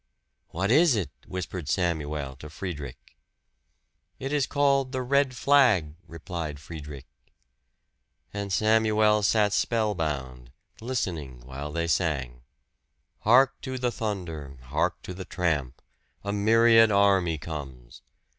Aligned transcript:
"What 0.47 0.71
is 0.71 0.95
it?" 0.95 1.11
whispered 1.27 1.69
Samuel 1.69 2.35
to 2.37 2.49
Friedrich. 2.49 3.15
"It 4.17 4.33
is 4.33 4.47
called 4.47 4.93
'The 4.93 5.03
Red 5.03 5.35
Flag,'" 5.35 5.93
replied 6.07 6.59
Friedrich. 6.59 7.05
And 8.33 8.51
Samuel 8.51 9.21
sat 9.21 9.53
spellbound, 9.53 10.51
listening 10.81 11.45
while 11.45 11.71
they 11.71 11.85
sang: 11.85 12.41
Hark 13.19 13.61
to 13.61 13.77
the 13.77 13.91
thunder, 13.91 14.57
hark 14.63 15.03
to 15.03 15.13
the 15.13 15.23
tramp 15.23 15.83
a 16.23 16.33
myriad 16.33 16.89
army 16.89 17.37
comes! 17.37 18.01